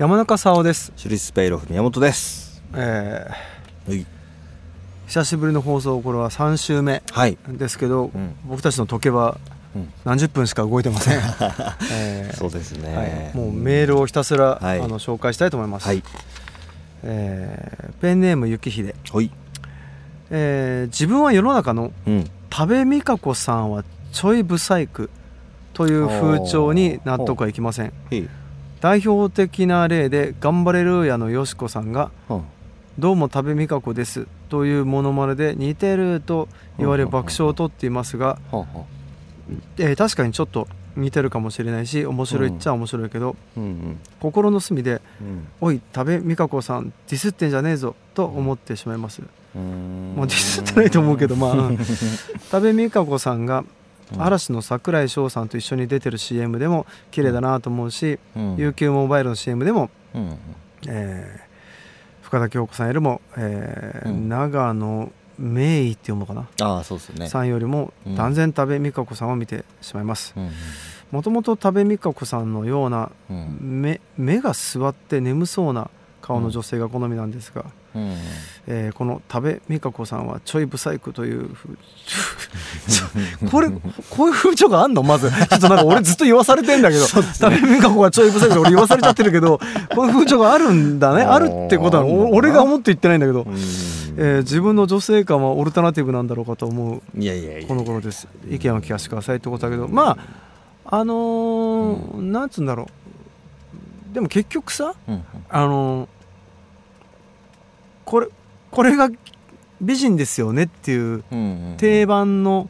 [0.00, 2.62] 山中沙央です、シュリスペイロフ宮本です。
[2.74, 4.06] えーはい。
[5.08, 7.36] 久しぶりの放送これは3週目はい。
[7.46, 8.34] ですけど、うん。
[8.46, 9.36] 僕たちの時計は
[9.76, 9.92] うん。
[10.06, 11.20] 何十分しか動いてません、
[11.92, 14.80] えーそうですね、はい、もうメールをひたすら、はい。
[14.80, 16.02] あの紹介したいと思います、はい。
[17.02, 19.30] えーペンネームゆきひで、はい。
[20.30, 22.30] えー自分は世の中のうん。
[22.48, 25.10] 多部未華子さんはちょいブサイク
[25.74, 27.92] という風潮に納得はいきません。
[28.10, 28.26] はい
[28.80, 32.40] 代表的な例で「頑張れるーや」のよしこさんがは
[32.98, 38.38] 「どうも多部未華子です」というモノマネで似てると言われ爆笑を取っていますが、
[39.78, 40.66] えー確かにちょっと
[40.96, 50.14] 似てるかもしれないし面白いっちゃ面白いけど、うんうん心の隅でうん「おい多部未華子さんディスってんじゃねえぞ」と思ってしまいます、うーん。
[50.16, 51.78] もうディスってないと思うけどまあうん
[52.50, 53.66] 多部未華子さんがうん
[54.18, 58.56] 嵐の櫻井翔さんと一緒に出てる CM でも綺麗だなと思うし、うん。
[58.56, 60.38] UQ モバイルの CM でも、うん。
[60.88, 61.50] えー
[62.22, 64.28] 深田恭子さんよりも、えーうん。
[64.28, 67.28] 長野芽衣って読むのかな、ああそうですね。
[67.28, 68.14] さんよりもうん。
[68.14, 70.32] 断然多部未華子さんを見てしまいます。
[70.36, 70.50] うん
[71.10, 73.58] もともと多部未華子さんのようなうん。
[73.60, 78.14] 目目が座って眠そうな顔の女性が好みなんですが、うん。
[78.66, 81.78] えーこの多部未華子さんはちょいブサイクというふう
[83.50, 83.68] これ
[84.10, 85.02] こういう風潮があんの？
[85.02, 85.30] まず。
[85.30, 89.58] ちょっとなんか俺ずっと言わされてんだけど多部未華子がちょいブサイクで俺言わされちゃってるけど
[89.94, 91.22] こういう風潮があるんだね。
[91.22, 93.52] あるってことはお俺が思って言ってないんだけど、うん。
[93.52, 98.28] えー自分の女性感はオルタナティブなんだろうかと思ういやいやいやこの頃です。
[98.48, 99.88] 意見を聞かせてくださいってことだけど。
[99.88, 102.86] まああのーなんつうんだろう
[104.12, 106.08] でも結局さうんあのー
[108.04, 108.28] これ
[108.70, 109.08] これが
[109.80, 112.68] 美人ですよねっていううんうん定番の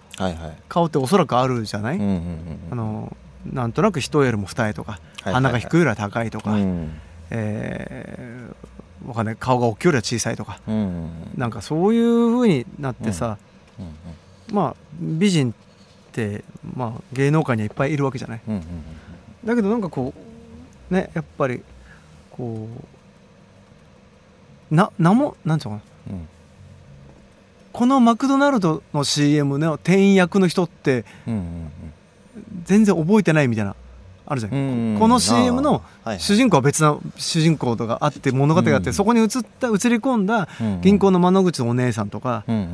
[0.68, 6.92] 顔っておそらくあるじゃない、うんうんうんあのーなんとなく人よりも二重とか、鼻が低いよりは高いとか、うん
[7.30, 9.36] えーわかんない。
[9.36, 10.61] 顔が大きいよりは小さいとか。
[10.68, 13.39] うんうんなんかそういう風になってさ、
[13.78, 13.83] う
[14.52, 14.55] ん。
[14.55, 15.55] まあ美人っ
[16.12, 16.45] て、
[16.77, 18.40] まあ、芸能界にはいっぱいいるわけじゃない？
[18.46, 18.62] うんうん。
[19.42, 20.20] だけどなんかこう
[20.90, 21.62] ねやっぱり
[22.30, 22.68] こ
[24.70, 26.17] うな名もなんていうのかな。
[26.17, 26.28] うん。
[27.73, 31.70] このマクドナルドの CM の店員役の人ってうんうん
[32.64, 33.77] 全然覚えてないみたいな
[34.27, 34.56] あるじゃん、う
[34.96, 35.83] んこの CM の
[36.18, 42.68] 主人公は別な主人公とかあって物語があって、うんそこに映った映り込んだうん銀行の窓口のお姉さんとか、うんうんうん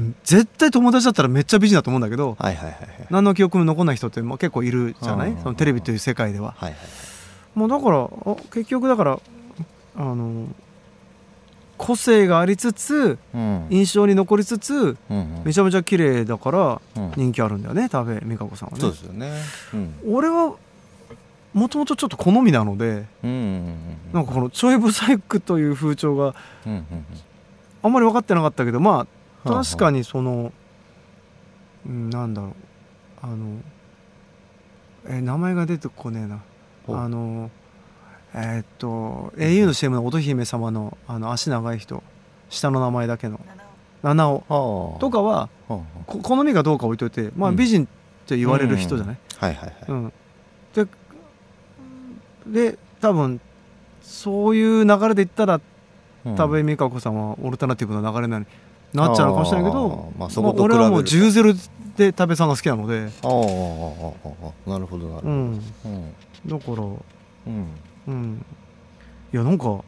[0.00, 0.16] うん。
[0.24, 6.54] 絶対友達だったらめっちゃ美人だと思うんだけど、はいはいはいはい何の記憶も残んない人ってまあ結構いるじゃない、うんそのテレビという世界では。
[6.56, 6.78] はいはい
[7.54, 9.20] もうだからあ結局だから
[9.96, 10.46] あの
[11.78, 13.66] 個性がありつつうん。
[13.70, 15.42] 印象に残りつつうんうん。
[15.44, 17.12] めちゃめちゃ綺麗だからうん。
[17.16, 18.80] 人気あるんだよね多部未華子さんはね。
[18.80, 19.32] そうですよね。
[19.74, 19.94] うん。
[20.14, 20.54] 俺は
[21.52, 23.38] もともとちょっと好みなのでうんうんう
[23.70, 23.76] ん
[24.14, 26.34] なんかこのちょいブサイクという風潮が
[26.66, 26.86] うんうん
[27.82, 29.06] あんまり分かってなかったけどま
[29.44, 29.64] あはあ。
[29.64, 30.52] 確かにその
[31.86, 32.52] うんなんだろう
[33.22, 33.58] あの
[35.08, 36.40] え名前が出てこねえな
[36.88, 37.50] あの
[38.34, 42.02] えーっと au の CM の乙姫様のあの足長い人。
[42.48, 43.40] 下の名前だけの。
[44.02, 44.44] 七尾。
[44.48, 45.00] はあ。
[45.00, 45.48] とかは
[46.06, 47.56] 好みがどうか置いといてまあうん。
[47.56, 47.88] 美人っ
[48.26, 49.76] て言われる人じゃない、あはいはいはい。
[49.88, 50.12] うん。
[50.74, 50.86] で
[52.46, 53.40] で多分
[54.02, 55.60] そういう流れで言ったら
[56.24, 56.36] うん。
[56.36, 58.46] 多部未華子さんはオルタナティブな流れに
[58.92, 60.28] なっちゃうのかもしれないけどまあ
[60.58, 61.52] 俺はもう10ゼロ
[61.96, 65.28] で多部さんが好きなので、ああなるほどなるほど。
[65.28, 66.14] うん、うん
[66.46, 66.96] だからう
[67.50, 67.66] ん。
[68.08, 68.44] うん。
[69.32, 69.82] いやなんか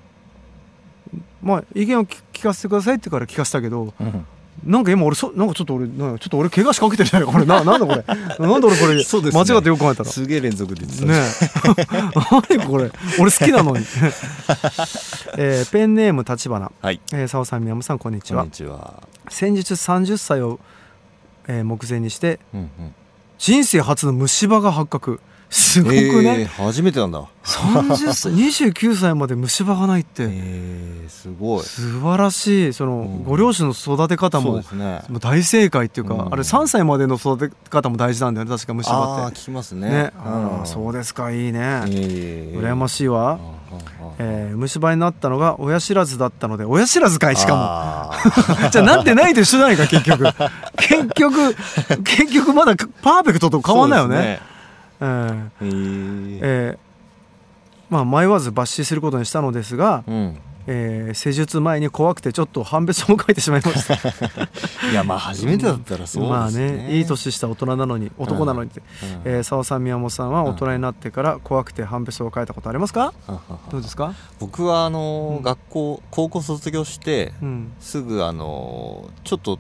[1.42, 4.26] まあ意見を聞聞かせてくださいってから聞かせたけどうん。
[4.64, 7.44] なんか今俺そなんかちょっと俺なんかちょっと俺怪我しかけてるじゃないかこれ。
[7.44, 8.04] ななんだこれ。
[8.38, 9.44] なんで俺これそうですね。
[9.44, 10.08] 間違ってよく考えたら。
[10.10, 11.06] すげえ連続で言ってた。
[11.06, 11.14] ね
[12.56, 12.56] え。
[12.56, 12.90] 何これ。
[13.18, 13.84] 俺好きなのに、
[15.36, 16.70] えーペンネーム立花。
[16.80, 17.00] はい。
[17.12, 18.42] えさん宮本さんこんにちは。
[18.42, 19.02] こんにちは。
[19.28, 20.60] 先日30歳を、
[21.48, 22.94] えー目前にしてうんうん。
[23.38, 25.20] 人生初の虫歯が発覚
[25.50, 27.24] すごくえーね、初めてなんだ。
[27.44, 28.32] 30歳
[28.72, 30.24] 29歳まで虫歯がないって。
[30.24, 31.62] えーすごい。
[31.62, 32.72] 素晴らしい。
[32.72, 33.24] その、うん。
[33.24, 35.02] ご両親の育て方もね。
[35.08, 36.20] もう大正解っていうか、うん。
[36.32, 39.88] あれ3歳までの育て方も大事なんだよね確か虫歯ああって聞きますね。
[39.88, 40.10] ね。
[40.18, 43.54] あーそうですかいいね、え羨まいしいわ、あ
[44.18, 48.10] えー虫歯になったのが親知らずだったので親知らずかいしか
[48.48, 48.64] も。
[48.64, 50.24] も じゃあなってないと一緒じゃないか結局。
[50.76, 51.54] 結局
[52.04, 54.40] 結局まだパーフェクトと変わんないよね
[55.04, 56.78] えーへええー。
[57.90, 60.38] まあ迷わず抜歯することにしたのですがうん。
[60.66, 63.94] えー施術前に怖くてちょっと判別を書いてしまいました。
[64.90, 66.26] いやまあ初めてだったらそうですね。
[66.28, 69.20] まあねいい年した大人なのに男なのにって、うん。
[69.26, 73.12] えー澤さん宮本さんは大人になってから怖くて判別を書いたことありますか？
[73.70, 74.14] どうですか？
[74.40, 75.42] 僕はあのーうん。
[75.42, 77.72] 学校高校卒業してうん。
[77.78, 79.58] すぐあのーちょっと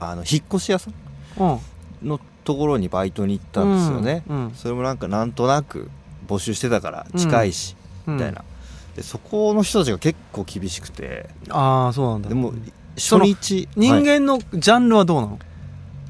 [0.00, 0.94] あの引っ越し屋さん
[1.38, 1.46] う
[2.04, 2.08] ん。
[2.08, 4.54] のところにバイトに行ったんですよね、うんうん。
[4.54, 5.90] それもなんかなんとなく
[6.26, 8.42] 募集してたから近いし、うんみたいな。
[8.96, 11.30] でそこの人たちが結構厳しくて。
[11.48, 12.28] ああそうなんだ。
[12.28, 12.52] でも
[12.96, 14.02] 初日人はい。
[14.02, 15.38] 間のジャンルはどうなの、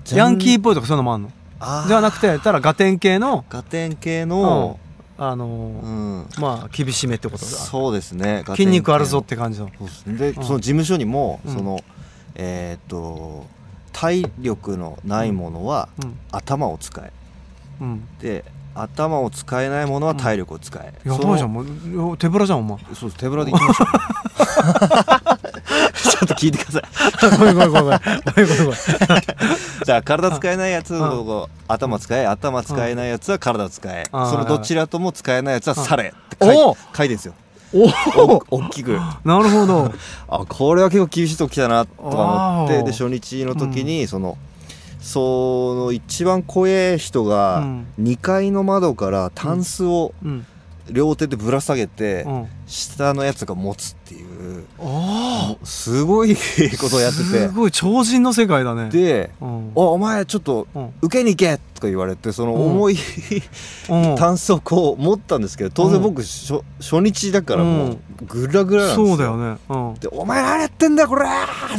[0.05, 1.89] ジャンヤンキーっぽいとかそういうのもあるの？
[1.89, 3.45] ではなくてただガテン系の？
[3.49, 4.81] ガテン系の、
[5.17, 6.29] あのうーん。
[6.41, 7.51] まあ厳しめってことだ。
[7.53, 9.71] そうですね筋肉あるぞって感じの。
[9.79, 10.17] そうですね。
[10.17, 11.55] で、うんその事務所にも、うん。
[11.55, 11.79] その
[12.35, 13.47] えーっと
[13.93, 16.19] 体力のないものはうん。
[16.31, 17.13] 頭を使え。
[17.81, 18.09] うん。
[18.21, 18.45] で
[18.75, 21.53] 頭を使えないものは体力を使え、やばいじゃん。
[21.53, 21.63] も
[22.13, 22.79] う手ぶらじゃんお前。
[22.95, 23.91] そうです手ぶらで行きました、ね、
[25.93, 27.39] ちょっと聞いてください。
[27.39, 27.85] ごめんごめんごめん。
[27.85, 28.75] ごめんごめん
[29.85, 31.03] じゃあ体使えないやつうん。
[31.03, 32.27] を頭使え。
[32.27, 34.09] 頭使えないやつは体使え。
[34.11, 34.31] うん。
[34.31, 37.35] そのどちらとも使えないやつはされって書いてるんですよ
[37.75, 37.85] お
[38.21, 38.99] おお大きく。
[39.25, 39.93] なるほど。
[40.29, 44.37] あこれは結構厳しいとこ来たなとか思ってで初日の時にその、
[45.01, 47.87] その一番怖え人うがん。
[48.01, 50.47] 2階の窓からタンスをうん。
[50.91, 52.47] 両手でぶら下げてうん。
[52.67, 54.22] 下のやつが持つっていう
[54.79, 56.35] あすごい
[56.81, 58.89] ことをやってすてごい超人の世界だね。
[58.91, 60.93] でうん「おお前ちょっとうん。
[61.03, 62.71] 受けに行け!」とか言われてそのうん。
[62.73, 62.99] 重い
[63.91, 64.17] うん。
[64.17, 69.07] タンスをこう持ったんですけど当然僕初初日だからもうグラグラなんですよ。
[69.09, 69.59] そうだよね。
[69.69, 69.95] うん。
[69.95, 71.27] で「お前何やってんだよこれ!」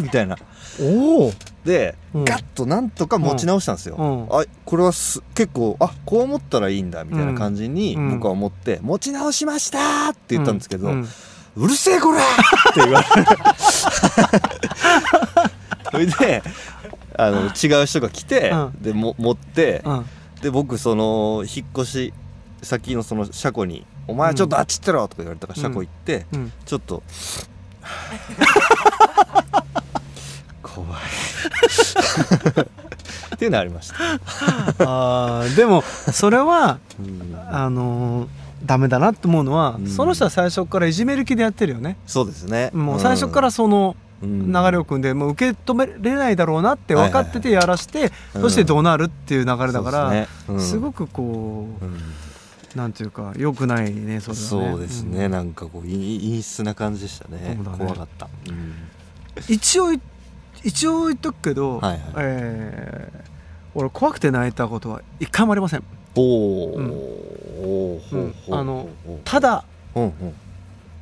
[0.02, 0.38] みたいな。
[0.82, 1.34] おお。
[1.66, 2.26] で、うん。
[2.26, 4.24] ガッとなんとか持ち直したんですよ、うん。
[4.40, 8.10] あこれはす結構あこう思ったらいいんだみたいな感じにうん。
[8.16, 10.90] 僕は思って「持ち直しました!」って言ったんですけど
[11.56, 12.24] 「ううんるせえこら!」っ
[12.74, 13.32] て言われて
[15.92, 16.44] それで
[17.18, 18.82] あの違う人が来て、うん。
[18.82, 20.06] でも持って、うん。
[20.42, 22.14] で僕その引っ越し
[22.64, 26.52] 先のその車庫に「お前ちょっとあっち行ってろ」とか言われたから車庫行って、うん。
[26.66, 27.04] ちょっと
[30.62, 30.90] 怖い。
[33.36, 33.96] っていうのありました、
[34.80, 37.40] あーでもそれはうん。
[37.52, 38.28] あのー
[38.66, 39.88] ダメだなって思うのは、うん。
[39.88, 41.98] その人は最初からいじめる気でやってるよね。
[42.06, 42.72] そうですね。
[42.74, 44.52] もう最初からそのうん。
[44.52, 48.42] 流れを組んでもう受け止めれないだろうなって分かっててやらして、うん。
[48.42, 50.28] そしてどうなるっていう流れだから、ね。
[50.48, 50.60] うん。
[50.62, 52.00] すごくこう、うん。
[52.76, 54.72] なんていうか良くないねそれはね。
[54.72, 55.32] そうですね、ん。
[55.32, 57.56] なんかこうい陰湿な感じでしたね。
[57.56, 57.60] ね。
[57.78, 58.74] 怖かった、うん。
[59.48, 60.02] 一応い
[60.64, 62.00] 一応言っとくけど、はいはい。
[62.18, 63.34] えー
[63.76, 65.84] 俺怖くて泣いたことは一回もありません。
[66.16, 66.92] おお、うん
[68.64, 68.88] あの
[69.26, 69.66] ただ
[69.96, 70.14] うんうん。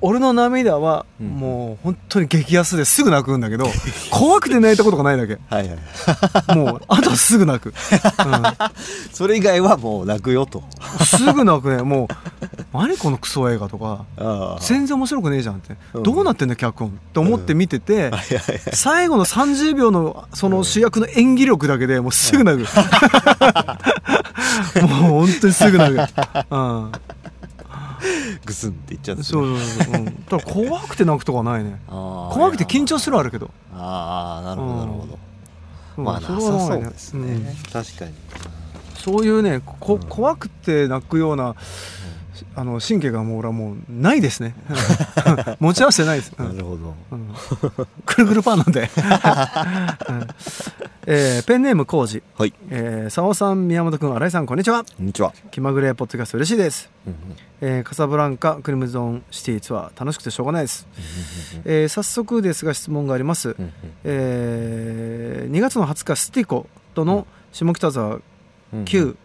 [0.04, 1.28] 俺の涙はうん。
[1.28, 3.68] もう本当に激安ですぐ泣くんだけど
[4.10, 5.38] 怖くて泣いたことがないだけ。
[5.48, 5.78] はいはい
[6.58, 7.74] もうあとはすぐ泣く、う
[9.14, 10.60] それ以外はもう泣くよと。
[10.60, 10.64] ん、
[11.06, 11.84] すぐ泣くね。
[11.84, 12.08] も
[12.74, 14.06] う何このクソ映画とか。
[14.18, 16.04] あ全然面白くねえじゃんって、うん。
[16.04, 16.90] どうなってんだ脚本。
[16.90, 18.42] って思って見てて、いやいや
[18.74, 22.68] 最後の30秒のその主役の演技力だけでもうすぐ泣く、
[24.82, 26.00] もう本当にすぐ泣く、
[26.50, 26.92] うん、
[28.46, 29.98] グスンって言っちゃうんですそうそうそう、う。
[30.00, 31.80] ん、だから怖くて泣くとかはないね。
[31.88, 33.52] 怖くて緊張するはあるけど。
[33.74, 35.20] ああなるほどなるほど、
[35.98, 36.04] うん。
[36.04, 37.46] まあなさそうですね、うん。
[37.72, 38.14] 確かに。
[38.96, 40.08] そういうねこうん。
[40.08, 41.56] 怖くて泣くような
[42.56, 44.56] あの神経がもう俺はもうないですね。
[45.60, 46.56] 持ち合わせてないです、うん。
[46.56, 46.96] なるほど。
[47.12, 47.36] うん。
[48.06, 48.88] くるくるパンなんで、うん。
[51.08, 52.54] えーペンネーム浩二はい。
[52.70, 54.84] えー、佐尾さん宮本君新井さんこんにちは。
[54.84, 57.20] こんにちは、気まぐれポッドキャスト嬉しいです、うんうん
[57.62, 60.88] えーカサブランカクリムゾンシティツアー楽しくてしょうがないです、
[61.66, 68.20] えー早速ですが質問があります、うんうんえー2月の20日スティコとの下北沢
[68.74, 69.16] うん旧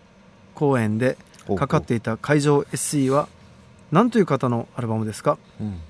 [0.54, 1.16] 公演で
[1.54, 3.28] かかっていた会場 SE は
[3.92, 5.80] 何という方のアルバムですか、うんうんうん。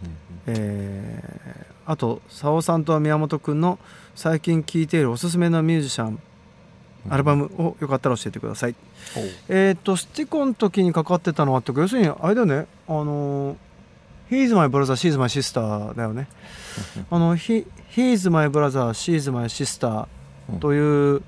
[0.49, 3.79] えーあと佐尾さんと宮本君の
[4.17, 6.21] 最近聴いているおすすめのミュージシャン
[7.09, 8.75] アルバムをよかったら教えてください、
[9.49, 12.67] えっ、とスティコの時にかかってたのはって要するにあれだよね。
[12.89, 13.57] あの
[14.29, 16.27] 「He's my brother, she's my sister」だよね。
[17.09, 20.09] あの「He- He's my brother, she's my sister」
[20.59, 21.23] という、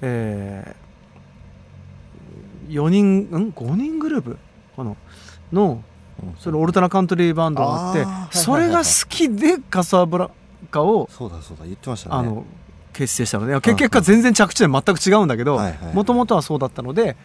[0.00, 0.87] えー、
[2.68, 4.38] 4人ん5人グループ
[4.76, 4.94] かな？
[5.52, 5.82] の
[6.38, 8.04] それオルタナカントリーバンドがあって
[8.36, 10.30] それが好きでカサブラ
[10.70, 12.16] カをそうだそうだ言ってましたね。
[12.16, 12.44] あの
[12.92, 15.60] 結成したので、結結果全然着地点全く違うんだけど
[15.94, 17.16] もともとはそうだったので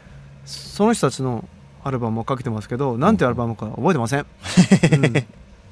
[0.46, 1.48] その人たちの
[1.84, 4.20] アルバムをかけてますけどなんてアルバムか覚えてません、
[4.94, 5.26] うん。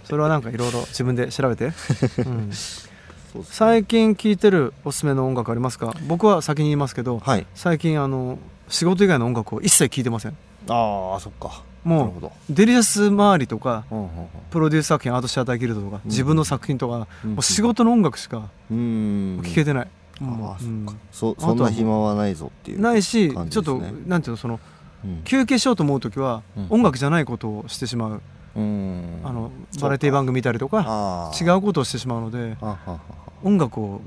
[0.04, 1.72] それはなんかいろいろ自分で調べて、う
[3.40, 3.46] ね。
[3.48, 5.94] 最近聴いてるおすすめの音楽ありますか？
[6.08, 7.46] 僕は先に言いますけどはい。
[7.56, 10.38] 最近あの仕事以外の音楽を一切聴いてません。
[10.70, 11.64] ああそっか。
[11.84, 14.10] もうデリシャス周りとかうんうん
[14.52, 19.42] プロデュース作品アートシアターギルドとかうん自分の作品とかうんもう仕事の音楽しかうん。
[19.44, 19.88] 聴けてない、
[20.20, 20.68] あもうあそっか。
[20.68, 21.00] うん。
[21.12, 24.60] そそんな暇はないぞっていうないし、感ちょっとなんていうのその
[25.04, 25.22] うん。
[25.24, 26.68] 休憩しようと思う時はうん。
[26.70, 28.22] 音楽じゃないことをしてしまう、うん
[28.54, 32.58] あのバラエティ番組見たりとかあ違うことをしてしまうので
[33.44, 34.02] 音楽を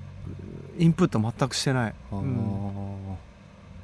[0.78, 3.16] インプット全くしてない、うん。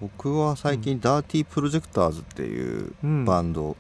[0.01, 3.25] 僕は最近ダーティープロジェクターズっていううん。
[3.25, 3.77] バンドを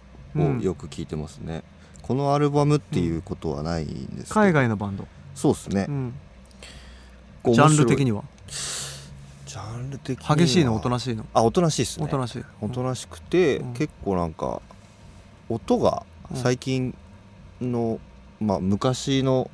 [0.61, 1.65] よく聞いてますね、
[2.03, 3.95] このアルバムっていうことはないんで
[4.25, 4.35] すけど。
[4.35, 5.87] 海外のバンド、そうですね。
[7.45, 8.23] ジャンル的面には？
[9.47, 10.37] ジャンル的には。
[10.37, 10.77] 激しいの？
[10.77, 11.27] おとなしいの？
[11.35, 12.07] あおとなしいですね。
[12.07, 12.45] おとなしい。
[12.61, 13.73] おとなしくて、うん。
[13.75, 14.63] 結構なんか
[15.49, 16.95] 音がうん最近
[17.61, 17.99] の、
[18.41, 19.51] まあ昔の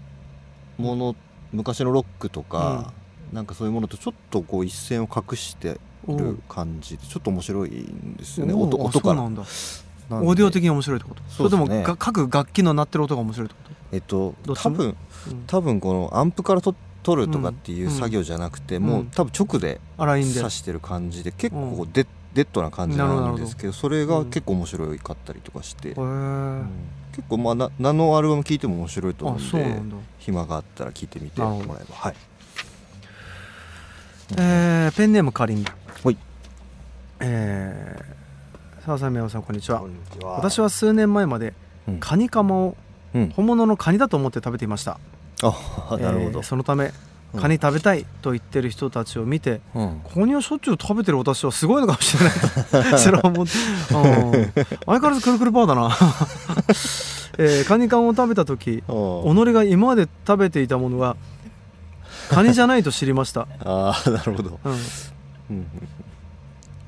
[0.79, 1.17] もの
[1.53, 2.93] 昔のロックとか、
[3.33, 8.55] なんかそういうものとちょっとこう一線を画してる感じでちょっと面白いんですよね。
[8.55, 9.15] 音音から。
[9.17, 9.43] そうなんだ。
[9.43, 11.23] オーディオ的に面白いってこと？
[11.29, 11.69] そうですね。
[11.69, 13.61] れともが各楽器の鳴ってる音が面白いってこ
[13.93, 14.77] えっとどっちも？
[14.77, 14.97] 多分と、
[15.31, 15.45] うん。
[15.47, 18.85] 多分このアンプからと取るとかっていう作業じゃなくて、うん。
[18.85, 18.91] うん。
[18.91, 19.81] もう多分直で。
[19.99, 21.87] 刺してる感じで結構う
[22.37, 23.73] デ,、デッドな感じなるほどなんですけど。
[23.73, 26.69] それが結構面白いかったりとかして、へえうん。
[27.13, 31.97] 結構まあな何のアルバム聴いても面白いと思あうんで暇があったら聴いてみてもらえば。
[31.97, 32.15] はい。
[34.37, 36.17] えーペンネームかりんはい。
[37.21, 38.17] えー
[38.85, 39.81] 澤さん宮尾さんこんにちは。
[39.81, 40.33] こんにちは。
[40.37, 41.55] 私は数年前まで
[41.89, 42.01] うん。
[42.01, 42.77] カニカマを
[43.15, 43.31] うん。
[43.31, 44.99] 本物のカニだと思って食べていました、
[45.43, 46.39] あなるほど。
[46.41, 46.93] えー、そのためうん
[47.41, 50.03] カニ食べたいと言ってる人たちを見て、うん。
[50.13, 52.99] カニをしょっちゅう食べてる私はすごいのかもしれないと。
[52.99, 53.53] それは思って、
[53.95, 54.53] うん。
[54.87, 55.89] 相変わらずくるくるパーだな、
[57.39, 61.17] えーカニ缶を食べた時お己が今まで食べていたものが
[62.31, 64.73] カニじゃないと知りました、 ああなるほど、うん、
[65.51, 65.67] うん。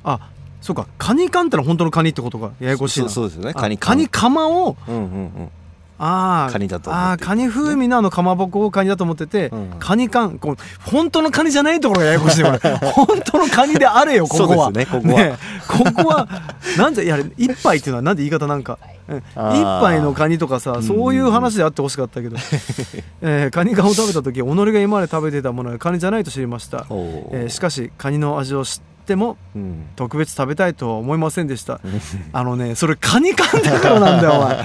[0.04, 0.20] あ
[0.60, 0.86] そうか。
[0.98, 2.50] カニ缶ってのは本当のカニってことか。
[2.60, 3.08] ややこしいな。
[3.08, 3.52] そうですよね。
[3.54, 5.50] あカニカニカマをうんうんうん
[5.98, 9.70] ああカニだと思ってあーカニ風味のあのかまぼこをカニだと思ってて、うん。
[9.78, 10.56] カニ缶こう
[10.90, 12.58] 本当のカニじゃないところがややこしいこれ。
[12.92, 14.64] 本当のカニであれよここは。
[14.66, 15.20] そうですねここは。
[15.20, 16.28] ねここは
[16.76, 18.78] なんでいや一杯っていうのはなんで言い方なんか。
[19.08, 20.82] 一杯のカニとかさん。
[20.82, 22.36] そういう話であってほしかったけど、
[23.22, 29.86] えーカニ缶を食べた時己が今まで食べていたものはカニじゃないと知りました、えーしかしカニの味を知ってもうん。
[29.96, 31.80] 特別食べたいとは思いませんでした。
[32.32, 34.58] あのねそれカニ缶だからなんだよお前。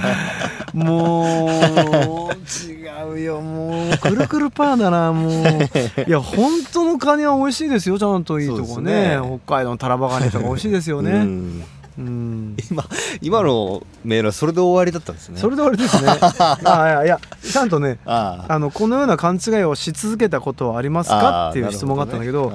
[0.84, 3.40] もう違うよ。
[3.40, 5.32] もうくるくるパーだなもう。
[6.06, 9.16] いや本当のカニは美味しいですよちゃんといいとこね。
[9.16, 9.40] ね。
[9.46, 11.64] 北海道のタラバガニとか美味しいですようねん。
[11.96, 12.56] うん。
[12.70, 12.84] 今
[13.20, 15.38] 今のメールはそれで終わりだったんですね。
[15.38, 16.10] それで終わりですね。
[16.64, 18.58] あいやいやちゃんとねああ。
[18.58, 21.50] のこのような勘違いをし続けたことはありますか？
[21.50, 22.52] っていう質問があったんだけど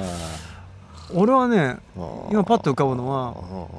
[1.14, 1.78] 俺はね
[2.32, 3.36] 今パッと浮かぶのは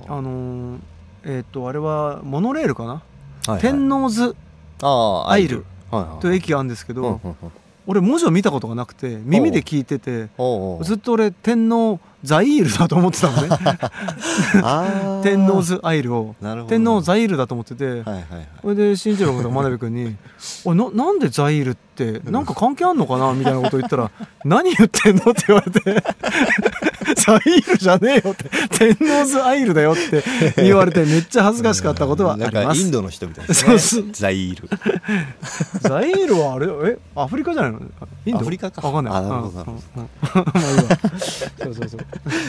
[0.08, 0.78] ああのー
[1.24, 3.60] えっ、とあれはモノレールかな、ーはい。
[3.60, 4.34] 天王洲
[4.82, 5.64] アイル。
[6.20, 7.20] という駅があるんですけど、
[7.86, 10.28] 俺文字を見たことがなくて耳で聞いてて
[10.84, 13.48] ずっと俺天皇ザイールだと思ってたのね。
[15.24, 16.36] 天皇ズアイルを。
[16.68, 18.24] 天皇ザイールだと思ってて、はいはいはい。
[18.62, 20.16] それで新一郎君と真鍋君に
[20.64, 21.89] 「おいななんでザイールって
[22.24, 24.10] なんか関係あんのかな?」みたいなことを言ったら
[24.44, 25.80] 「何言ってんの?」って言われて
[27.16, 30.22] 「ザイールじゃねえよ」って「天皇ズアイルだよ」って
[30.62, 34.68] 言われてめっちゃ恥ずかしかったことはありなんますかインドの人みたいですねザイール。
[35.80, 36.66] ザイールはあれ？
[36.92, 37.80] えアフリカじゃないの？
[38.26, 38.40] インド？
[38.40, 38.86] アフリカか。
[38.86, 39.14] わかんない。
[39.14, 40.08] あなるほどうんなるほうんうん。
[40.54, 40.82] まあいいわ。
[41.64, 41.88] そうそう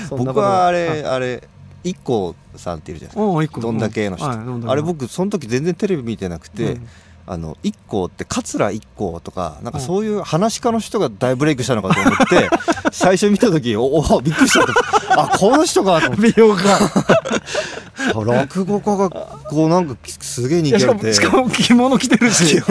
[0.10, 0.24] そう。
[0.24, 1.44] 僕はあれあれ
[1.84, 3.62] 一個さんっているじゃないですか。
[3.62, 4.30] どんだけの人。
[4.70, 6.88] あれ僕その時全然テレビ見てなくて、うん
[7.32, 12.50] あの一個って桂一個とかなんかそういう話し家の人が大ブレイクしたのかと思って、
[12.92, 14.74] 最初見た時おおびっくりしたと。
[15.12, 16.34] あこの人かと思って。
[16.34, 21.08] 美容家あ落語家がこうなんかすげえいやしか人気あって。
[21.08, 22.62] もしかも着物着てるし。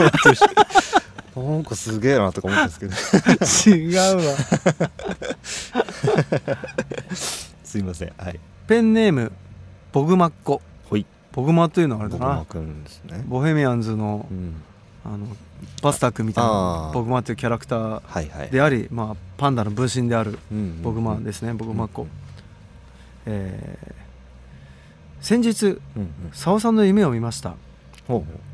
[1.34, 4.36] なんかすげえなとか思ったんですけど違うわ。
[7.64, 8.12] すいません。
[8.18, 8.38] はい。
[8.66, 9.32] ペンネーム
[9.90, 10.60] ボグマッコ
[11.32, 12.36] ボグマというのはあれだな。
[12.38, 13.24] ね。
[13.26, 14.54] ボヘミアンズのうん。
[15.04, 15.26] あの
[15.82, 16.92] バスター君みたいあなー。
[16.92, 18.50] ボグマというキャラクターはいはい。
[18.50, 22.08] であり、まあ、パンダの分身であるうんボグマですねボグマッコ、うん
[23.26, 24.00] えー
[25.22, 26.12] 先日うんうん。
[26.32, 27.54] 澤さんの夢を見ました。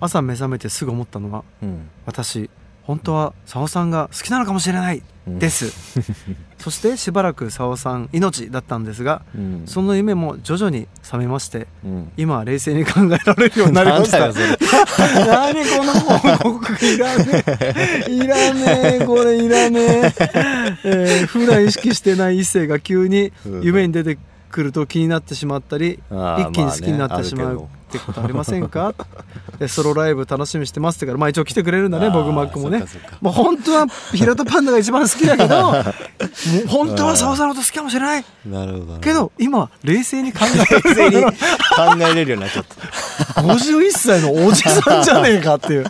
[0.00, 1.88] 朝目覚めてすぐ思ったのはううん。
[2.06, 2.50] 私
[2.86, 5.38] 本当は沙尾さんが好きなのかもしれないうん。
[5.40, 5.72] です、
[6.58, 9.62] そしてしばらく沙尾さん命だったんですがうん。
[9.66, 12.12] その夢も徐々に覚めましてうん。
[12.16, 14.18] 今は冷静に考えられるようになりました。
[15.26, 15.92] 何この
[16.38, 18.06] 報告いらねえ。
[18.08, 20.14] いらねえこれいらねえ。
[20.84, 24.16] えー普段意識してない異性が急に夢に出て
[24.50, 28.94] くると気になってしまったり一気に好きになってしまうってことありませんか？
[29.58, 32.84] でソロライブ楽しみにしてますってからまあ一応来てくれるんだね僕マックもね
[33.20, 35.72] もう本当は平田パンダが一番好きだけど
[36.68, 38.24] 本当は沢さんのこと好きかもしれない。
[38.44, 38.92] なるほど。
[38.94, 41.32] なけど今は冷静に考え冷静にる考
[42.10, 42.64] えれるようになっちゃっ
[43.34, 43.40] た。
[43.42, 45.84] 51歳のおじさんじゃねえかっていう。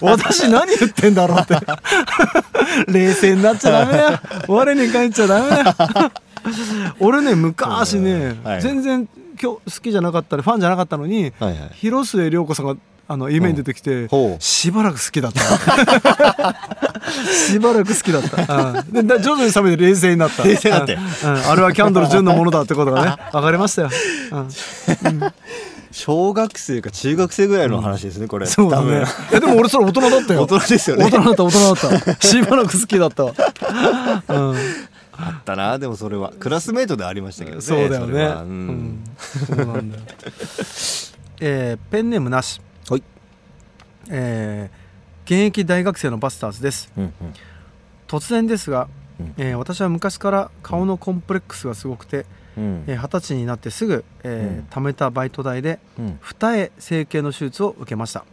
[0.00, 1.56] 私何言ってんだろうって。
[2.92, 4.20] 冷静になっちゃダメだよ。
[4.48, 6.12] 我に返っちゃダメだよ
[7.00, 8.62] 俺ね昔ね、はい。
[8.62, 9.08] 全然
[9.40, 11.70] 今日好きじゃなかったファンじゃなかったのに、はいはい。
[11.74, 12.76] 広末涼子さんが
[13.10, 14.42] あの夢に出てきて、ほう。
[14.42, 15.40] しばらく好きだった。
[17.32, 20.42] しばらく好きだった、うん、徐々に冷めて冷静になった。
[20.42, 20.98] 冷静になって。
[21.24, 21.32] うん。
[21.32, 21.50] うん。
[21.50, 23.90] あれはキャンドル純のものだってことがね分かりましたよ、
[24.32, 24.48] うん。
[25.90, 28.46] 小学生か中学生ぐらいの話ですねこれ。
[28.46, 29.04] そうだね。
[29.32, 30.42] えでも俺それ大人だったよ。
[30.42, 31.04] 大人ですよね。
[31.04, 32.26] 大人だった大人だった。
[32.26, 33.32] しばらく好きだったわ。
[34.28, 34.56] うん。
[35.20, 38.24] あったなでもそれはクラスメートでありましたけどねそうだよね。
[38.24, 39.04] ううんん。
[39.18, 40.04] そうなんだよ。
[41.40, 42.60] えーペンネームなし。
[42.88, 43.02] はい。
[44.10, 44.88] えー
[45.24, 46.90] 現役大学生のバスターズです。
[46.96, 47.12] うんうん
[48.06, 48.88] 突然ですが
[49.20, 52.24] うん、えー私は昔から顔のコンプレックスがすごくて、
[52.86, 56.18] 二十歳になってすぐ、えー貯めたバイト代でうん。
[56.20, 58.24] 二重整形の手術を受けました。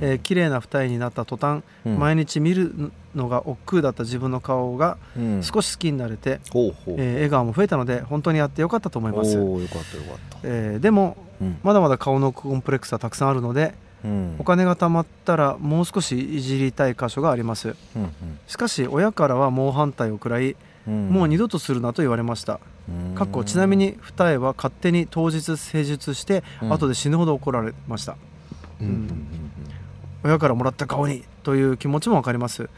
[0.00, 1.98] えー綺麗な二重になった途端、うん。
[1.98, 5.42] 毎日見るのが億劫だった自分の顔がうん。
[5.42, 6.94] 少し好きになれて、ほうほう。
[6.98, 10.38] えー笑顔も増えたので本当にやってよかったと思います、おーよかったよかった。
[10.44, 11.58] えーでもうん。
[11.62, 14.36] まだまだ顔のコンプレックスはたくさんあるのでうん。
[14.38, 17.74] お金が貯まったらもう少しいじりたい箇所があります。
[17.96, 18.12] うん
[18.46, 20.54] しかし親からは猛反対を食らい、
[20.86, 21.08] うん。
[21.08, 22.54] もう二度とするなと言われました。
[22.54, 22.60] うん
[23.14, 26.72] かっこちなみに二重は勝手に当日施術して、うん。
[26.72, 28.16] 後で死ぬほど怒られました。
[30.24, 32.68] 親からもらった顔にという気持ちも分かります。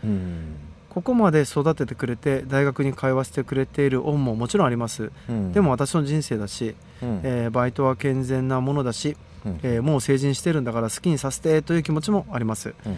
[0.91, 5.13] ここまで育ててくれて大学に通わせてくれている恩ももちろんあります。
[5.29, 5.53] うん。
[5.53, 7.21] でも私の人生だし、うん。
[7.23, 9.61] えーバイトは健全なものだし、うん。
[9.63, 12.75] えーもう成人してるんだから好きにさせてという気持ちもあります。
[12.87, 12.97] うん。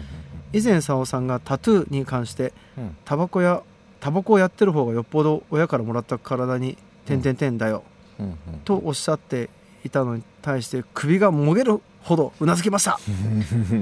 [0.53, 2.95] 以前沙尾さんがタトゥーに関してうん。
[3.05, 3.61] タバコや
[3.99, 6.77] タバコをやってる方がよっぽど親からもらった体に
[7.11, 7.83] 「てんてんてんだよ。
[8.19, 9.49] うんうん」とおっしゃって
[9.83, 12.99] いたのに対して首がもげるほどうなずきました。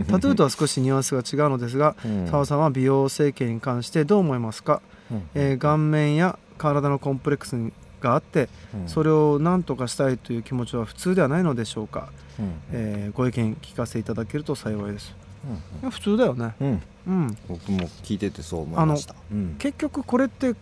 [0.10, 2.46] タトゥーとは少しニュアンスが違うのですがうん。
[2.46, 7.56] さんは美容整形に関してどう思いますか、うんえー顔面や体のコンプレックス
[8.02, 8.88] があってうん。
[8.88, 12.52] それを何とかしたいという気持ちは普通ではないのでしょうか、うん。
[12.72, 15.14] えーご意見聞かせていただけると幸いです。
[15.46, 16.54] うんいや普通だよね。
[16.60, 16.82] うん。
[17.08, 17.38] うん。
[17.48, 19.16] 僕も聞いててそう思いました。
[19.32, 19.56] うん。
[19.58, 20.54] 結局これって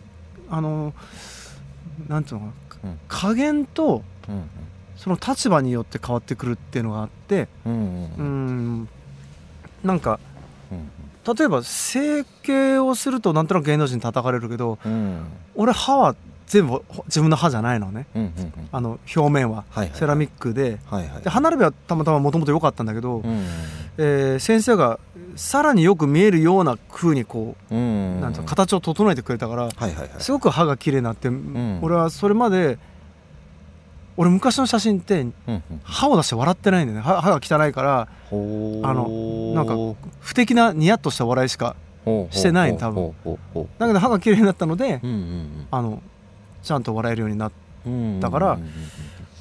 [0.50, 0.94] あの
[2.08, 2.90] なんていうのかな。
[2.90, 2.98] うん。
[3.08, 4.42] 加減とうん
[4.96, 8.88] その立場によって変わってくるっていうのがあってうん
[9.84, 10.18] なんか
[10.72, 10.90] うん
[11.36, 15.24] 例えば整形をするとなんとなく芸能人叩かれるけどうん。
[15.54, 16.16] 俺歯は
[16.48, 18.06] 全部ほ自分の歯じゃないのね。
[18.14, 18.52] うんうんうん。
[18.72, 19.64] あの表面は。
[19.70, 20.78] はいはいセラミックで。
[20.86, 21.22] はいはい。
[21.22, 23.46] で歯並びはたまたまもともと良かったんだけど、うん
[23.98, 24.98] えー先生が
[25.36, 30.10] さらによく見えるような風にこう、うんなんていうの形を整えてくれたからはいはいはい。
[30.18, 31.78] すごく歯が綺麗になって、ん。
[31.82, 32.78] 俺はそれまで
[34.16, 35.62] 俺昔の写真ってうんうん。
[35.84, 37.04] 歯を出して笑ってないんだよね。
[37.04, 39.74] 歯歯が汚いからあのなんか
[40.20, 41.76] 不敵なニヤッとした笑いしか
[42.30, 43.12] してない多分。
[43.78, 45.66] だけど歯が綺麗になったので、うんうん。
[45.70, 46.02] あの
[46.62, 47.52] ちゃんと笑えるようになっ
[47.86, 48.68] うんうんだからうんうん。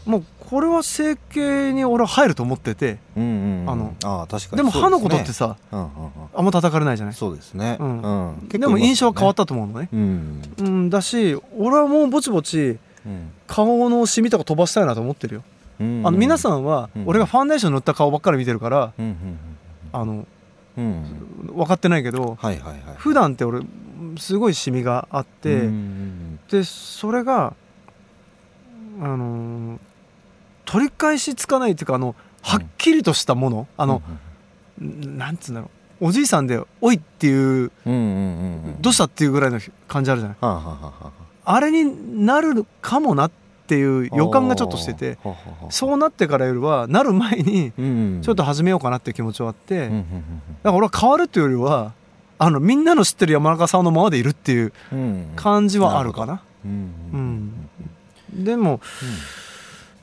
[0.06, 5.89] もうこれは整形に俺は入ると思っててうんうんうんあのああ確かにでも歯のことってさですねうんうん。
[6.34, 7.12] あんま叩かれないじゃない？
[7.12, 7.75] うんそうですね。
[7.80, 8.01] うん。
[8.01, 8.47] うん。
[8.47, 9.89] でも印象は変わったたと思うのね。
[9.91, 10.41] うん。
[10.60, 13.32] うんだし俺はもうぼちぼちうん。
[13.47, 15.43] 顔のシミとか飛ばしたいなと思ってるよ。
[15.80, 17.03] うんあの皆さんはうん。
[17.08, 19.15] 俺がファンデーション塗った顔ばっかり見てるからうんうん
[19.91, 20.25] あの
[20.77, 20.84] うん。
[21.47, 21.56] うん。
[21.56, 22.80] 分かってないけどはいはいはい。
[22.95, 23.62] 普段って俺
[24.17, 27.54] すごいシミがあって、うんうんでそれが
[29.02, 29.80] あのー
[30.66, 34.02] 取り返しつかないっていうかあのはっきりとしたもの、あの、
[34.78, 36.08] なんつうんだろう。
[36.08, 37.72] おじいさんで「おい」っていう
[38.82, 40.38] どうしたっていうぐらいの感じあるじゃない。
[40.42, 41.12] は
[41.46, 43.32] あれになるかもなっ
[43.68, 45.18] ていう予感がちょっとしてて
[45.70, 50.04] そうなってからよりはなる前にうんちょっと始めようかなっていう気持ちはあって、だか
[50.64, 51.94] ら俺は変わるっていうよりは
[52.39, 54.73] あのみんなの知ってる山中さんのままでいるっていう
[55.36, 56.41] 感じはあるかな。
[56.65, 56.91] うん。
[58.34, 58.43] うん。
[58.43, 58.80] でも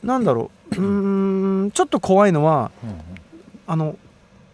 [0.02, 0.74] なんだろう。
[0.76, 2.96] うーんちょっと怖いのはうんうん。
[3.66, 3.96] あの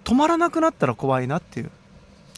[0.04, 1.70] 止まらなくなったら怖いなっていう。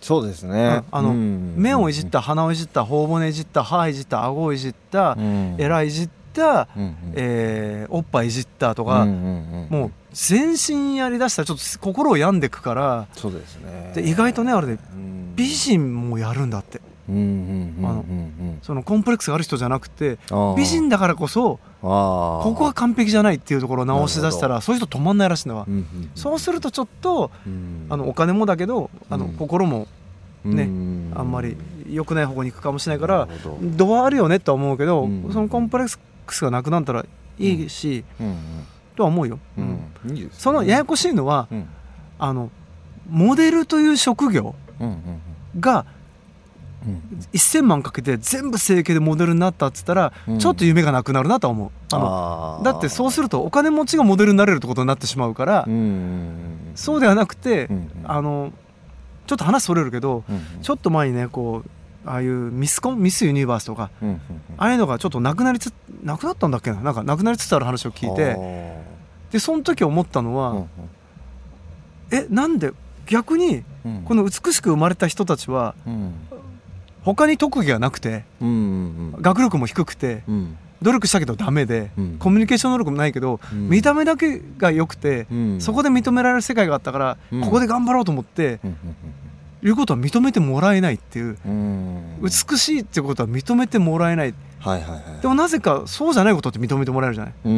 [0.01, 0.83] そうですね。
[0.91, 1.55] あのうん。
[1.57, 5.57] 目をいじった鼻をいじった頬骨いじった歯いじった顎をいじったうん。
[5.59, 6.97] エラいじった、うんうん。
[7.15, 13.93] えーおっぱいいじったとか、もう全身やりだしたらちょっと心を病んでくからそうですね。
[13.95, 16.81] で意外とねあれでうん美人もやるんだって。
[17.09, 25.65] あのうんそのコンプレックスがある人じゃなくてうん美人だからこそここは完璧じゃないっていうところを直し出したならそういう人止まんないらしいんだわ。
[25.67, 27.87] うんうんそうするとちょっとうん。
[27.91, 29.89] あのお金もだけどあのうん心も
[30.45, 31.13] ねうん。
[31.17, 31.57] あんまり
[31.91, 33.29] 良くない方向に行くかもしれないから
[33.77, 35.29] 度はあるよねとは思うけどうん。
[35.33, 37.05] そのコンプレックスがなくなったら
[37.39, 38.37] いいしうん。
[38.95, 39.41] とは思うよ。
[39.59, 40.31] ううん。
[40.31, 41.69] そのややこしいのはうん。
[42.21, 42.51] あの
[43.11, 44.55] モデルという職業
[45.61, 45.87] が
[46.87, 50.39] うん1000万かけて全部整形でモデルになったっつったらうん。
[50.39, 51.71] ちょっと夢がなくなるなとは思う。
[51.93, 55.65] あのだってそうするとお金持ちがモデルになれるってことになってしまうから
[56.75, 57.69] そうではなくて
[58.05, 58.53] あの
[59.27, 60.25] ちょっと話それるけど
[60.63, 61.71] ちょっと前にねこう
[62.05, 63.91] ああいうミスコンミスユニバースとか
[64.57, 66.81] ああいうのがちょっとなくなりつなくなったんだっけな？
[66.81, 68.37] なんかなくなりつつある話を聞いて
[69.31, 70.65] でその時思ったのは、
[72.11, 72.73] えなんで
[73.07, 74.03] 逆にうん。
[74.05, 76.13] この美しく生まれた人たちはうん。
[77.03, 79.23] 他に特技がなくてうんうんうん。
[79.23, 80.57] 学力も低くてうん。
[80.83, 82.17] 努力したけどダメで、うん。
[82.19, 83.69] コミュニケーション能力もないけど、うん。
[83.69, 85.61] 見た目だけが良くて、うん。
[85.61, 87.41] そこで認められる世界があったから、うん。
[87.41, 88.77] ここで頑張ろうと思って、うん
[89.63, 91.53] いうことは認めてもらえないっていう、うん。
[91.53, 91.55] う
[91.99, 94.35] ん美しいってことは認めてもらえない。
[94.61, 95.21] はいはいはい。
[95.21, 97.53] でもなぜかそうじゃないことって認めてもらえるじゃない、うん。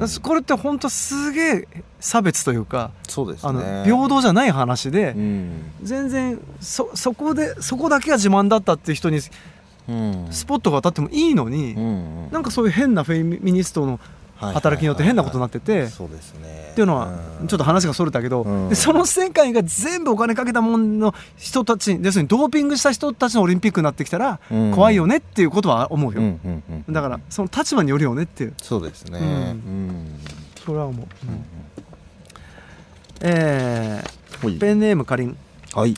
[0.00, 1.68] うんこれって本当すげえ
[2.00, 3.48] 差別というかそうですね。
[3.48, 5.70] あの平等じゃない話で、うん。
[5.82, 9.20] 全然そそこでそこだけが自慢だったっていう人に
[9.88, 10.26] うん。
[10.32, 12.28] スポットが当たってもいいのに、うん。
[12.32, 14.00] なんかそういう変なフェミニストの
[14.38, 16.70] 働きによって変なことになってて、そうですね。
[16.72, 17.18] っていうのは
[17.48, 18.68] ちょっと話がそれたけど、うん。
[18.68, 24.72] でその世界が全部お金かけたもんの人たち要するにドーピングした人たちのオリンピックになってきたらうん。
[24.72, 28.54] 怖いよねっていうことは思うよ、うんうんうんだからその立場によるよねっていう。
[28.62, 29.18] そうですね。
[29.18, 29.26] うん。
[29.26, 30.20] うん。
[30.64, 31.06] それは思う、
[33.22, 34.02] え
[34.42, 34.52] ほい。
[34.52, 35.36] ーペンネームかりん、
[35.72, 35.94] はい。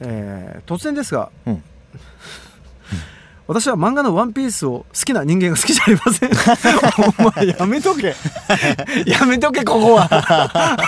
[0.00, 1.62] えー突然ですが、うん
[3.50, 6.30] 私は漫画の「ワンピースを好きな人間が好きじゃありません。
[7.18, 8.14] お前やめとけ。
[9.10, 10.08] やめとけここは。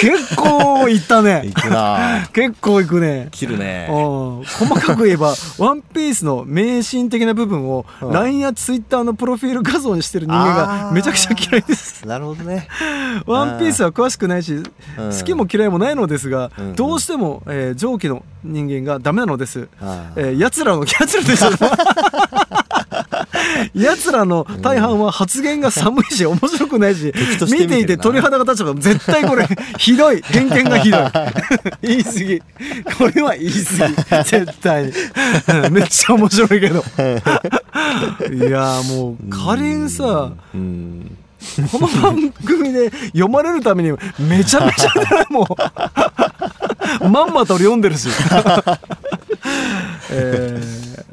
[0.00, 1.42] 結構いったね。
[1.44, 2.28] いくな。
[2.32, 3.26] 結構いくね。
[3.32, 3.88] 切るね。
[3.90, 4.44] うん。
[4.44, 8.12] 細かく言えば「ワンピースの迷信的な部分をうん。
[8.12, 12.06] LINE や Twitter のプロフィール画像にしてる人間がめちゃくちゃ嫌いです。
[12.06, 12.68] なるほどね。
[13.26, 14.62] ワンピースは詳しくないし、うん。
[15.10, 16.76] 好きも嫌いもないのですが、うん。
[16.76, 19.68] どうしても、えー上記の人間がダメなのです。
[20.16, 21.50] えー、奴らの、奴らでしょ
[23.74, 27.12] 奴らの大半は発言が寒いし、面白くないし、
[27.50, 29.46] 見ていて鳥肌が立つから、絶対これ、
[29.78, 30.22] ひどい。
[30.22, 31.02] 偏見がひどい。
[31.82, 32.40] 言い過ぎ。
[32.98, 33.94] これは言い過ぎ。
[34.24, 34.92] 絶対
[35.70, 36.78] めっちゃ面白いけど。
[36.78, 36.82] い
[38.50, 41.16] やーもう、かりんさ、うん
[41.72, 44.90] この番組で読まれるためにめちゃめちゃ
[45.28, 45.44] も
[47.00, 48.08] うまんまと読んでるし、
[50.10, 51.12] えー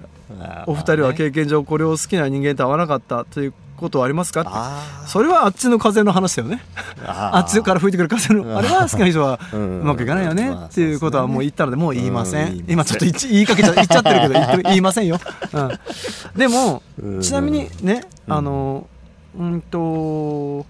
[0.67, 4.43] お二人は経験上これを好きな人間と合わなかったということはありますか？
[4.45, 6.61] あそれはあっちの風の話だよね。
[7.05, 10.51] ああっちから吹いてくる風のあれは好きな人はうんうまくいかないよね。
[10.51, 12.65] まあっていうことはもう言ったのでもう言いませうんん。
[12.69, 15.19] 今ちょっと言いかけちゃ言っちゃってるけど言言いませんよ、
[15.53, 15.69] うん、
[16.37, 17.21] でもうん。
[17.21, 18.33] ちなみにねうん。
[18.33, 18.87] あの
[19.37, 20.65] うんと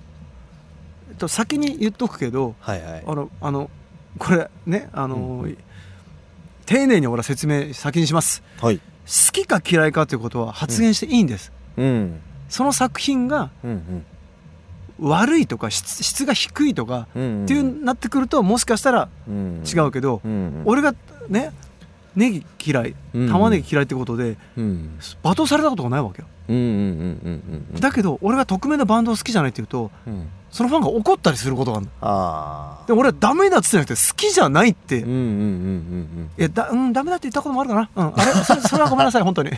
[1.10, 3.04] えっと先に言っとくけどはいはい。
[3.06, 3.70] あのあの
[4.18, 5.46] これねあの、
[6.70, 8.44] 丁寧に俺は説明先にします。
[8.62, 8.78] はい。
[8.78, 8.84] 好
[9.32, 12.22] きか嫌いかということは発言していいんです、うん。
[12.48, 14.06] その作品がうん
[15.00, 19.64] 悪いとか質質が低いとかうんっていうなってくるともしかしたらうん。
[19.66, 20.94] 違うけど、うん俺が
[21.28, 21.54] ね
[22.16, 23.30] ネギ嫌いうん。
[23.30, 24.92] 玉ねぎ嫌いってことでうん。
[25.24, 26.28] 罵倒されたことがないわけよ。
[26.50, 31.86] うんうんうんうんうんだけど俺が匿名のバンドを好きじゃないって言うとうんそのファンが怒ったりすることがある。
[31.86, 35.22] のああで俺はダメだっつってなくて好きじゃないって、いうんうんうんう
[36.22, 37.90] んやだうんダメだって言ったこともあるかな？
[37.96, 38.32] うんあれ？
[38.44, 39.52] それそれはごめんなさい本当に。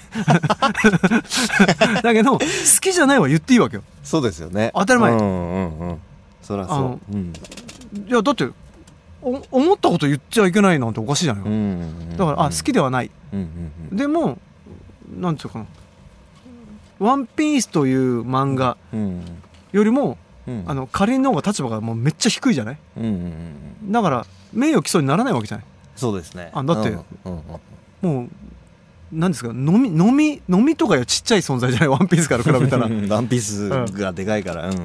[2.04, 2.40] だけど好
[2.82, 3.84] きじゃないは言っていいわけよ。
[4.04, 4.72] そうですよね。
[4.76, 5.14] 当たり前。
[5.14, 6.02] うんうんうん。
[6.42, 7.14] そりゃそう。
[7.14, 7.34] うん。
[8.08, 8.48] いやだって
[9.22, 13.12] お思ったこと言っちゃいけないなんておかしいじゃないか、うんだからあ好きではない。
[13.32, 13.98] うんうんうん。
[13.98, 14.38] でも
[15.18, 15.66] なんていうかな
[17.00, 19.22] 「ワンピースという漫画うん
[19.72, 20.16] よりもうん
[20.66, 22.78] あのかりんの方が立場がもうめっちゃ低いじゃない？
[22.98, 25.66] うんうんうんだから名誉毀損にならないわけじゃない？
[25.96, 26.50] そうですね。
[26.54, 27.34] あだってうんうん
[28.04, 28.30] うんもう
[29.12, 29.50] なんですか？
[29.50, 31.90] 飲み飲み飲みとかよりちっちゃい存在じゃない？
[31.90, 32.88] ワンピースから比べたら。
[32.88, 34.70] だ ワンピースがでかいから。
[34.70, 34.78] うん。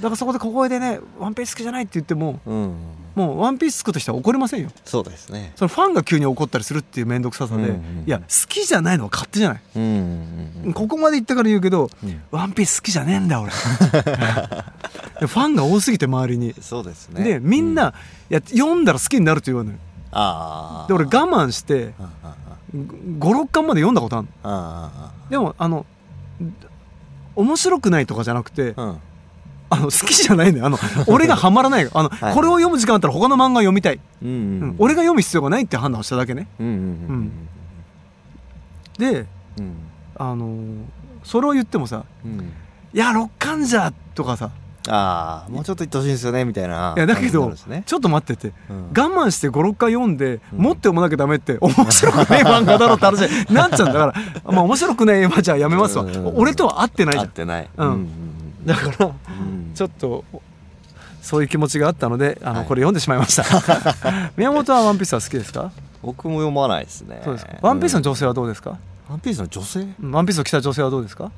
[0.00, 2.74] からそこで小声でね「ワンピース好きじゃない」って言ってもうん
[3.14, 4.70] もうワンピース作った人は怒りませんよ。
[4.84, 5.52] そうですね。
[5.54, 12.22] そのファンが急に怒ったりするっていう面倒くささで、うんうんいや好きじゃないのは勝手じゃない、うんうんうんここまで言ったから言うけど、うん。
[12.30, 13.52] ワンピース好きじゃねえんだよ俺。
[15.20, 17.22] でファンが多すぎて周りに、そうですね。
[17.22, 17.92] でみんな、う
[18.30, 19.78] いや読んだら好きになるって言うのよ。
[20.10, 22.34] ああで俺我慢してああ
[22.74, 24.32] 56巻まで読んだことあるの。
[24.42, 25.86] ああでもあの
[27.36, 28.96] 面白くないとかじゃなくて、うん
[29.74, 31.88] あの好きじゃないのよあの 俺がハマらない。
[31.92, 32.34] あの、はい。
[32.34, 34.60] これを読む時間あったら他の漫画読みたい、うんううん。
[34.70, 34.74] ん。
[34.78, 36.46] 俺が読む必要がないって判断をしただけね。
[36.60, 36.76] うんうんう
[37.12, 37.32] ん
[38.98, 39.26] で
[39.58, 39.74] うん。
[40.16, 40.76] あのー
[41.24, 42.52] それを言ってもさうん
[42.92, 44.50] 「いや6巻じゃ」とかさ。
[44.86, 47.82] ああもうちょっと言ってほしいんですよねみたいないやだけど、ね。
[47.86, 48.52] ちょっと待ってて。
[48.68, 48.76] うん。
[48.88, 50.58] 我慢して56回読んで、うん。
[50.58, 54.52] もっと読まなきゃダメって面白くない漫画だろって話になっちゃうんだから。
[54.52, 57.24] まあ面白くないはじゃあやめますわ、うん俺とは合ってないじゃん。
[57.24, 57.68] 合ってない。
[57.78, 58.08] うんうん
[58.64, 59.72] だからうん。
[59.74, 60.24] ちょっと
[61.22, 62.66] そういう気持ちがあったのであの、はい。
[62.66, 63.44] これ読んでしまいました。
[64.36, 65.70] 宮本は「ワンピースは好きですか？
[66.02, 67.22] 僕も読まないですね。
[67.24, 67.52] そうですか。
[67.62, 69.80] ワンピースの女女性はどうですか、ワンピースの女性？
[70.02, 71.30] うんワンピースを着た女性はどうですか？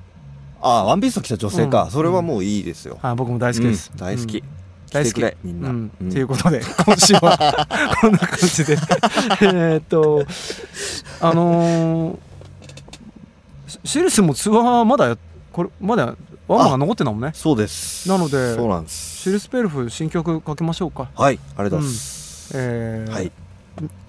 [0.61, 1.85] ああワンピースの着た女性か。
[1.85, 1.91] うん。
[1.91, 2.99] それはもういいですよ。
[3.03, 3.99] あ僕も大好きです、うん。
[3.99, 4.39] 大好き。
[4.39, 4.45] うん。
[4.93, 5.37] 大好き。
[5.45, 5.69] みんな。
[5.69, 5.91] うん。
[6.01, 6.09] うん。
[6.09, 7.69] っていうことで今週は
[8.01, 8.73] こんな感じで。
[8.73, 10.25] えーっと
[11.21, 12.19] あのー
[13.69, 15.19] シシリスもツアーまだや
[15.57, 16.15] これまだ
[16.49, 17.31] ワンマンが残ってんだもんね。
[17.33, 18.07] そうです。
[18.11, 19.23] なのでそうなんです。
[19.23, 22.53] シリスペルフ新曲かけましょうか、はいありがとうございます。
[22.55, 23.33] えーはい。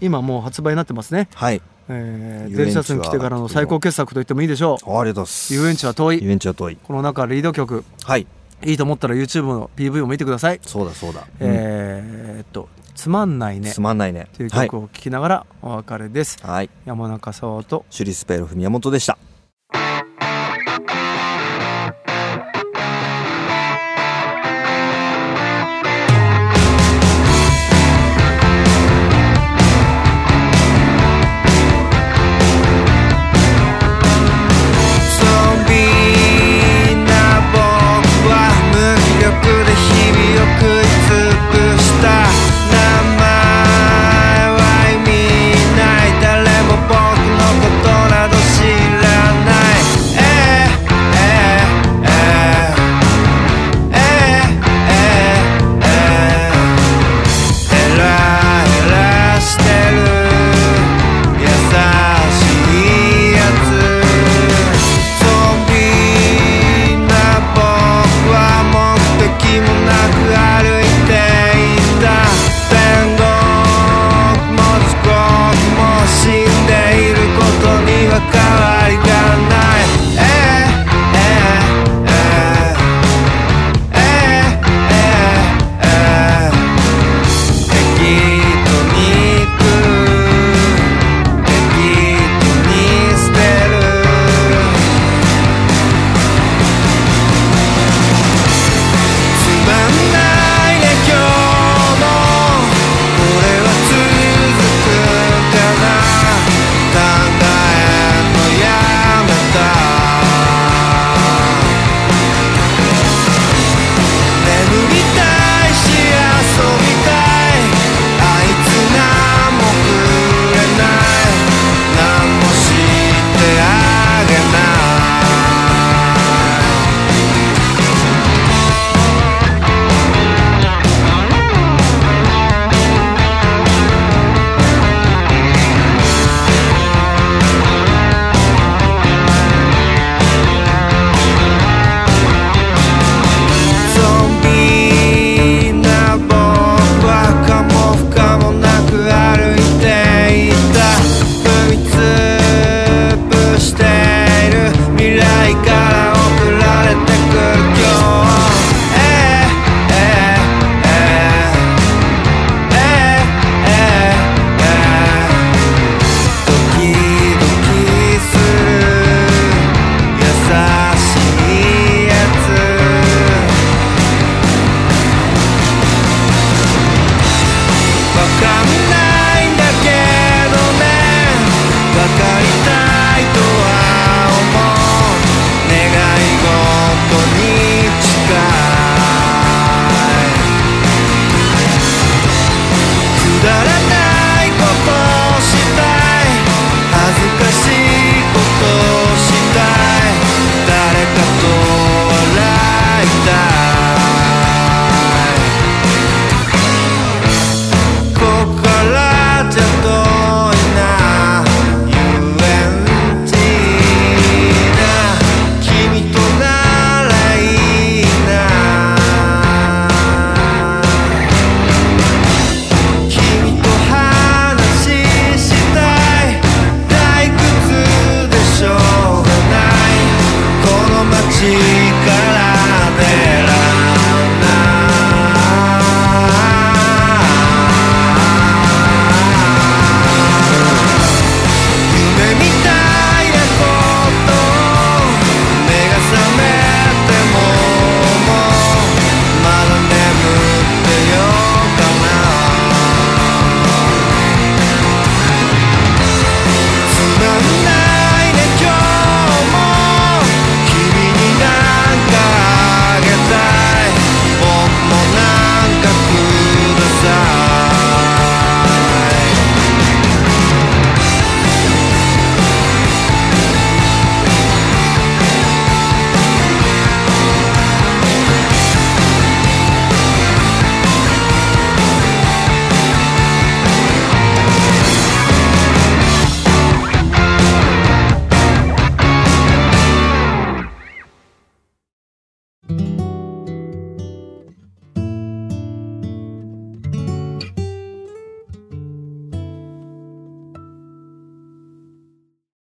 [0.01, 1.61] 今もう発売になってますね、はい。
[1.87, 5.53] えー、電車に来てからの最高傑作と言ってもいいでしょあありがとうございます。
[5.53, 6.21] う遊園地は遠い。
[6.21, 6.77] 遊園地は遠い。
[6.83, 7.85] この中リード曲。
[8.03, 8.27] はい。
[8.65, 11.25] いいと思ったら YouTube の PV を見てください、そうだそうだ。
[11.39, 14.27] えーっと「つまんないね」つまんないね。
[14.35, 14.67] というはい。
[14.67, 16.69] 曲を聴きながらお別れです、はい。
[16.85, 17.85] 山中沙央と。
[17.89, 19.17] シュリスペルフ宮本でした